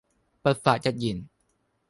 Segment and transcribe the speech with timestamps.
[0.41, 1.29] 不發一言